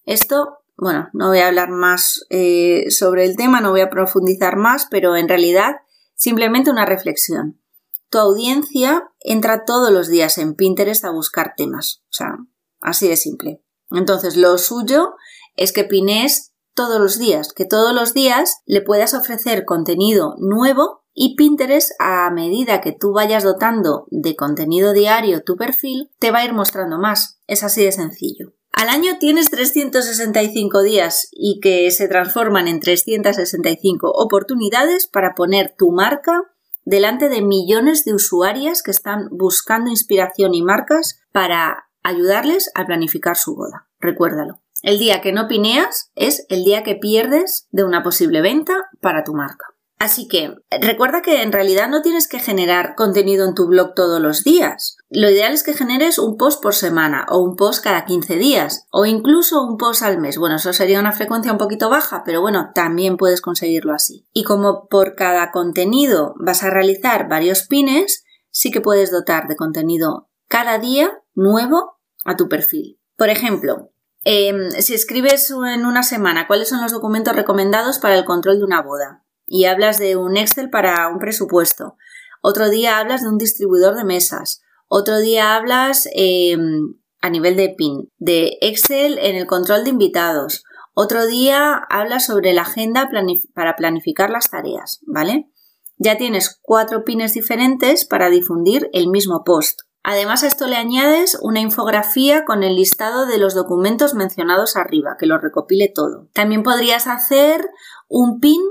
[0.09, 4.57] Esto, bueno, no voy a hablar más eh, sobre el tema, no voy a profundizar
[4.57, 5.75] más, pero en realidad
[6.15, 7.61] simplemente una reflexión.
[8.09, 12.37] Tu audiencia entra todos los días en Pinterest a buscar temas, o sea,
[12.81, 13.61] así de simple.
[13.91, 15.13] Entonces, lo suyo
[15.55, 21.03] es que pines todos los días, que todos los días le puedas ofrecer contenido nuevo
[21.13, 26.39] y Pinterest, a medida que tú vayas dotando de contenido diario tu perfil, te va
[26.39, 27.39] a ir mostrando más.
[27.45, 28.53] Es así de sencillo.
[28.71, 35.91] Al año tienes 365 días y que se transforman en 365 oportunidades para poner tu
[35.91, 36.43] marca
[36.85, 43.35] delante de millones de usuarias que están buscando inspiración y marcas para ayudarles a planificar
[43.35, 43.87] su boda.
[43.99, 44.61] Recuérdalo.
[44.81, 49.23] El día que no pineas es el día que pierdes de una posible venta para
[49.23, 49.65] tu marca.
[49.99, 54.21] Así que recuerda que en realidad no tienes que generar contenido en tu blog todos
[54.21, 54.95] los días.
[55.09, 58.87] Lo ideal es que generes un post por semana o un post cada 15 días
[58.91, 60.37] o incluso un post al mes.
[60.37, 64.25] Bueno, eso sería una frecuencia un poquito baja, pero bueno, también puedes conseguirlo así.
[64.31, 69.57] Y como por cada contenido vas a realizar varios pines, sí que puedes dotar de
[69.57, 73.01] contenido cada día nuevo a tu perfil.
[73.17, 73.91] Por ejemplo,
[74.23, 78.63] em, si escribes en una semana cuáles son los documentos recomendados para el control de
[78.63, 81.95] una boda, y hablas de un Excel para un presupuesto.
[82.41, 84.61] Otro día hablas de un distribuidor de mesas.
[84.87, 90.63] Otro día hablas em, a nivel de PIN, de Excel en el control de invitados.
[90.93, 93.09] Otro día habla sobre la agenda
[93.53, 95.49] para planificar las tareas, ¿vale?
[95.97, 99.81] Ya tienes cuatro pines diferentes para difundir el mismo post.
[100.01, 105.17] Además a esto le añades una infografía con el listado de los documentos mencionados arriba,
[105.19, 106.29] que lo recopile todo.
[106.33, 107.69] También podrías hacer
[108.07, 108.61] un pin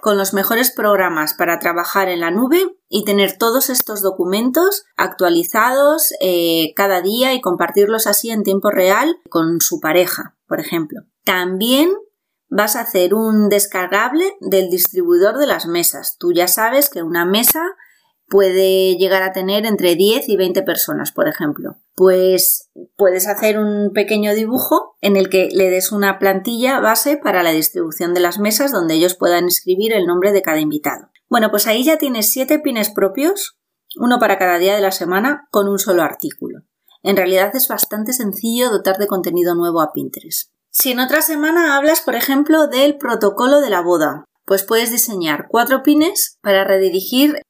[0.00, 6.12] con los mejores programas para trabajar en la nube y tener todos estos documentos actualizados
[6.20, 11.02] eh, cada día y compartirlos así en tiempo real con su pareja, por ejemplo.
[11.24, 11.90] También
[12.48, 16.16] vas a hacer un descargable del distribuidor de las mesas.
[16.18, 17.62] Tú ya sabes que una mesa
[18.30, 21.76] puede llegar a tener entre 10 y 20 personas, por ejemplo.
[21.96, 27.42] Pues puedes hacer un pequeño dibujo en el que le des una plantilla base para
[27.42, 31.10] la distribución de las mesas donde ellos puedan escribir el nombre de cada invitado.
[31.28, 33.58] Bueno, pues ahí ya tienes 7 pines propios,
[33.96, 36.62] uno para cada día de la semana, con un solo artículo.
[37.02, 40.50] En realidad es bastante sencillo dotar de contenido nuevo a Pinterest.
[40.70, 45.46] Si en otra semana hablas, por ejemplo, del protocolo de la boda, pues puedes diseñar
[45.48, 47.40] cuatro pines para redirigir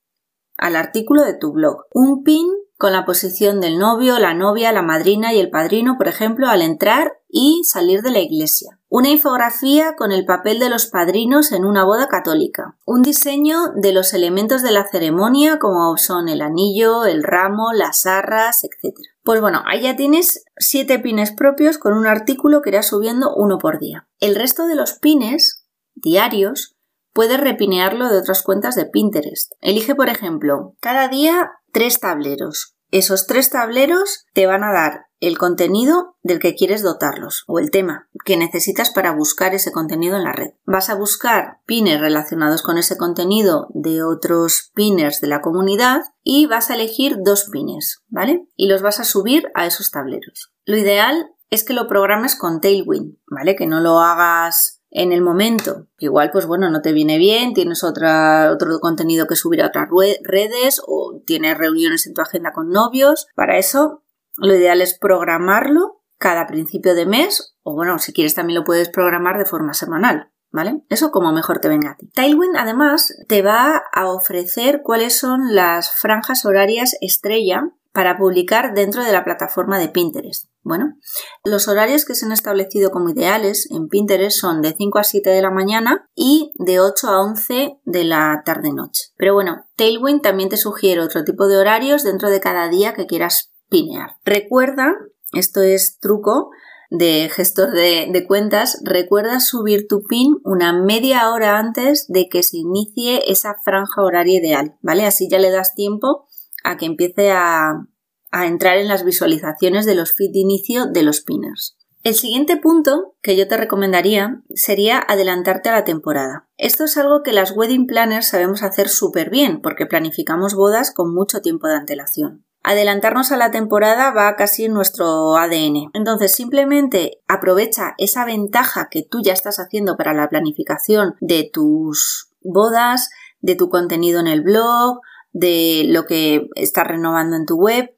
[0.60, 1.86] al artículo de tu blog.
[1.92, 2.46] Un pin
[2.80, 6.62] con la posición del novio, la novia, la madrina y el padrino, por ejemplo, al
[6.62, 8.78] entrar y salir de la iglesia.
[8.88, 12.78] Una infografía con el papel de los padrinos en una boda católica.
[12.86, 18.06] Un diseño de los elementos de la ceremonia como son el anillo, el ramo, las
[18.06, 18.96] arras, etc.
[19.22, 23.58] Pues bueno, ahí ya tienes siete pines propios con un artículo que irás subiendo uno
[23.58, 24.08] por día.
[24.20, 26.76] El resto de los pines diarios
[27.12, 29.52] Puedes repinearlo de otras cuentas de Pinterest.
[29.60, 32.74] Elige, por ejemplo, cada día tres tableros.
[32.90, 37.70] Esos tres tableros te van a dar el contenido del que quieres dotarlos o el
[37.70, 40.50] tema que necesitas para buscar ese contenido en la red.
[40.64, 46.46] Vas a buscar pines relacionados con ese contenido de otros pinners de la comunidad y
[46.46, 48.46] vas a elegir dos pines, ¿vale?
[48.56, 50.52] Y los vas a subir a esos tableros.
[50.64, 53.56] Lo ideal es que lo programes con Tailwind, ¿vale?
[53.56, 55.86] Que no lo hagas en el momento.
[55.98, 59.88] Igual, pues bueno, no te viene bien, tienes otra, otro contenido que subir a otras
[60.22, 63.26] redes o tienes reuniones en tu agenda con novios.
[63.34, 64.02] Para eso,
[64.36, 68.88] lo ideal es programarlo cada principio de mes o bueno, si quieres también lo puedes
[68.88, 70.30] programar de forma semanal.
[70.52, 70.82] ¿Vale?
[70.88, 72.10] Eso como mejor te venga a ti.
[72.12, 79.04] Tailwind además te va a ofrecer cuáles son las franjas horarias estrella para publicar dentro
[79.04, 80.49] de la plataforma de Pinterest.
[80.62, 80.94] Bueno,
[81.42, 85.30] los horarios que se han establecido como ideales en Pinterest son de 5 a 7
[85.30, 89.04] de la mañana y de 8 a 11 de la tarde-noche.
[89.16, 93.06] Pero bueno, Tailwind también te sugiere otro tipo de horarios dentro de cada día que
[93.06, 94.16] quieras pinear.
[94.24, 94.92] Recuerda,
[95.32, 96.50] esto es truco,
[96.90, 102.42] de gestor de, de, cuentas, recuerda subir tu pin una media hora antes de que
[102.42, 105.06] se inicie esa franja horaria ideal, ¿vale?
[105.06, 106.26] Así ya le das tiempo
[106.64, 107.86] a que empiece a,
[108.30, 111.76] a entrar en las visualizaciones de los feeds de inicio de los pinners.
[112.02, 116.48] El siguiente punto que yo te recomendaría sería adelantarte a la temporada.
[116.56, 121.14] Esto es algo que las wedding planners sabemos hacer súper bien porque planificamos bodas con
[121.14, 122.46] mucho tiempo de antelación.
[122.62, 125.90] Adelantarnos a la temporada va casi en nuestro ADN.
[125.92, 132.30] Entonces simplemente aprovecha esa ventaja que tú ya estás haciendo para la planificación de tus
[132.40, 133.10] bodas,
[133.40, 135.00] de tu contenido en el blog,
[135.32, 137.94] de lo que estás renovando en tu web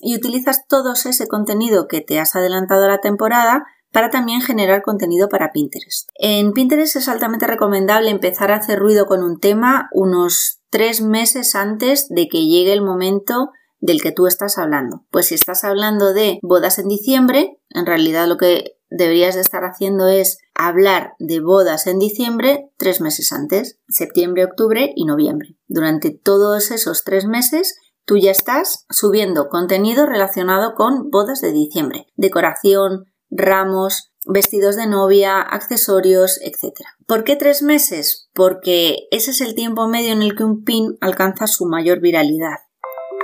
[0.00, 4.82] y utilizas todo ese contenido que te has adelantado a la temporada para también generar
[4.82, 6.10] contenido para Pinterest.
[6.16, 11.54] En Pinterest es altamente recomendable empezar a hacer ruido con un tema unos tres meses
[11.54, 15.04] antes de que llegue el momento del que tú estás hablando.
[15.10, 19.64] Pues si estás hablando de bodas en diciembre, en realidad lo que deberías de estar
[19.64, 25.56] haciendo es hablar de bodas en diciembre tres meses antes, septiembre, octubre y noviembre.
[25.68, 32.06] Durante todos esos tres meses tú ya estás subiendo contenido relacionado con bodas de diciembre,
[32.14, 36.80] decoración, ramos, vestidos de novia, accesorios, etc.
[37.06, 38.30] ¿Por qué tres meses?
[38.32, 42.58] Porque ese es el tiempo medio en el que un pin alcanza su mayor viralidad.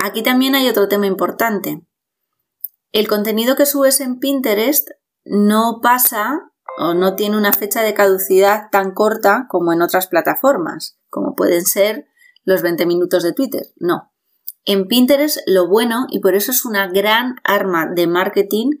[0.03, 1.81] Aquí también hay otro tema importante.
[2.91, 4.89] El contenido que subes en Pinterest
[5.23, 10.97] no pasa o no tiene una fecha de caducidad tan corta como en otras plataformas,
[11.09, 12.07] como pueden ser
[12.43, 13.67] los 20 minutos de Twitter.
[13.77, 14.12] No,
[14.65, 18.71] en Pinterest lo bueno, y por eso es una gran arma de marketing,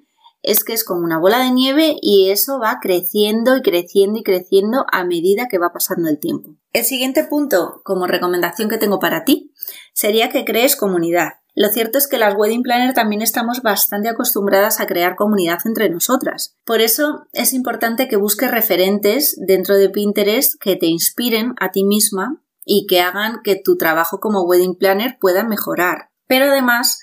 [0.43, 4.23] es que es como una bola de nieve y eso va creciendo y creciendo y
[4.23, 6.55] creciendo a medida que va pasando el tiempo.
[6.73, 9.53] El siguiente punto, como recomendación que tengo para ti,
[9.93, 11.29] sería que crees comunidad.
[11.55, 15.89] Lo cierto es que las wedding planner también estamos bastante acostumbradas a crear comunidad entre
[15.89, 16.57] nosotras.
[16.65, 21.83] Por eso es importante que busques referentes dentro de Pinterest que te inspiren a ti
[21.83, 26.09] misma y que hagan que tu trabajo como wedding planner pueda mejorar.
[26.27, 26.99] Pero además,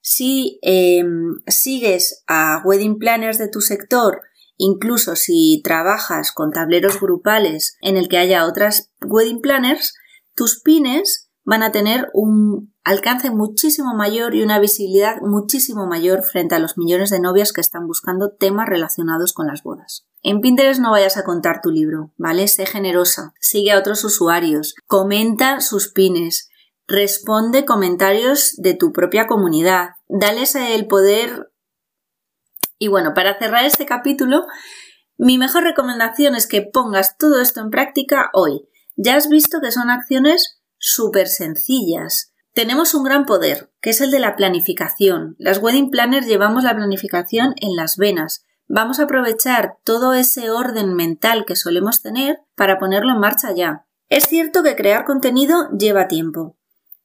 [0.00, 4.22] si em, sigues a wedding planners de tu sector
[4.60, 9.94] incluso si trabajas con tableros grupales en el que haya otras wedding planners,
[10.34, 16.54] tus pines van a tener un alcance muchísimo mayor y una visibilidad muchísimo mayor frente
[16.54, 20.06] a los millones de novias que están buscando temas relacionados con las bodas.
[20.22, 22.46] En Pinterest no vayas a contar tu libro, ¿vale?
[22.46, 26.50] Sé generosa, sigue a otros usuarios, comenta sus pines,
[26.86, 31.50] responde comentarios de tu propia comunidad, dales el poder.
[32.78, 34.44] Y bueno, para cerrar este capítulo,
[35.18, 38.68] mi mejor recomendación es que pongas todo esto en práctica hoy.
[38.94, 42.32] Ya has visto que son acciones súper sencillas.
[42.52, 45.36] Tenemos un gran poder, que es el de la planificación.
[45.38, 48.44] Las wedding planners llevamos la planificación en las venas.
[48.66, 53.86] Vamos a aprovechar todo ese orden mental que solemos tener para ponerlo en marcha ya.
[54.08, 56.56] Es cierto que crear contenido lleva tiempo,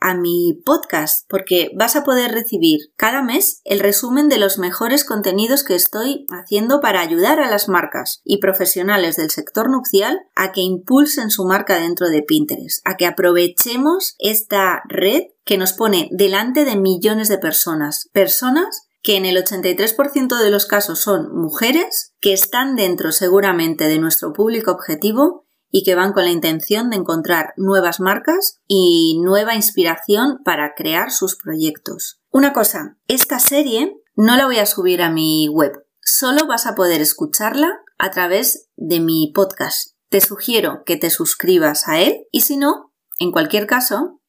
[0.00, 5.04] a mi podcast porque vas a poder recibir cada mes el resumen de los mejores
[5.04, 10.52] contenidos que estoy haciendo para ayudar a las marcas y profesionales del sector nupcial a
[10.52, 16.08] que impulsen su marca dentro de Pinterest, a que aprovechemos esta red que nos pone
[16.12, 22.14] delante de millones de personas, personas que en el 83% de los casos son mujeres
[22.20, 26.96] que están dentro seguramente de nuestro público objetivo y que van con la intención de
[26.96, 32.20] encontrar nuevas marcas y nueva inspiración para crear sus proyectos.
[32.30, 36.74] Una cosa, esta serie no la voy a subir a mi web, solo vas a
[36.74, 39.94] poder escucharla a través de mi podcast.
[40.08, 44.20] Te sugiero que te suscribas a él y si no, en cualquier caso,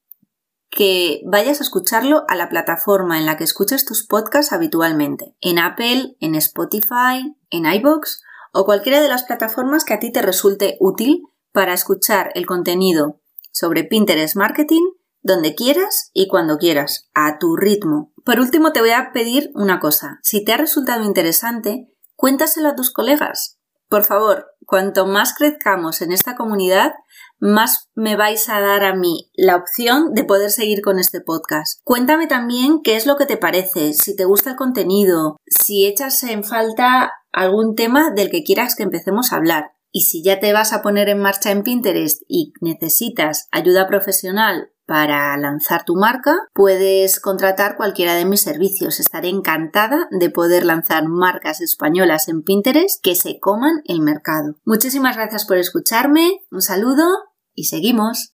[0.69, 5.59] que vayas a escucharlo a la plataforma en la que escuchas tus podcasts habitualmente, en
[5.59, 8.21] Apple, en Spotify, en iBox
[8.53, 13.21] o cualquiera de las plataformas que a ti te resulte útil para escuchar el contenido
[13.51, 14.83] sobre Pinterest Marketing
[15.21, 18.11] donde quieras y cuando quieras, a tu ritmo.
[18.25, 20.19] Por último, te voy a pedir una cosa.
[20.23, 23.59] Si te ha resultado interesante, cuéntaselo a tus colegas.
[23.87, 26.93] Por favor, cuanto más crezcamos en esta comunidad,
[27.39, 31.81] más me vais a dar a mí la opción de poder seguir con este podcast.
[31.83, 36.23] Cuéntame también qué es lo que te parece, si te gusta el contenido, si echas
[36.23, 39.71] en falta algún tema del que quieras que empecemos a hablar.
[39.91, 44.71] Y si ya te vas a poner en marcha en Pinterest y necesitas ayuda profesional
[44.85, 48.99] para lanzar tu marca, puedes contratar cualquiera de mis servicios.
[48.99, 54.55] Estaré encantada de poder lanzar marcas españolas en Pinterest que se coman el mercado.
[54.65, 57.05] Muchísimas gracias por escucharme, un saludo
[57.53, 58.33] y seguimos.